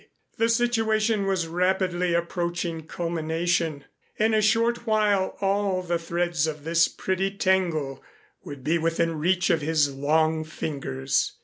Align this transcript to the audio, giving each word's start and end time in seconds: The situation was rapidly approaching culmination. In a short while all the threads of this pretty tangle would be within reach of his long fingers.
The 0.39 0.49
situation 0.49 1.27
was 1.27 1.45
rapidly 1.45 2.15
approaching 2.15 2.87
culmination. 2.87 3.85
In 4.17 4.33
a 4.33 4.41
short 4.41 4.87
while 4.87 5.37
all 5.41 5.83
the 5.83 5.99
threads 5.99 6.47
of 6.47 6.63
this 6.63 6.87
pretty 6.87 7.29
tangle 7.29 8.03
would 8.43 8.63
be 8.63 8.79
within 8.79 9.19
reach 9.19 9.51
of 9.51 9.61
his 9.61 9.93
long 9.93 10.43
fingers. 10.43 11.33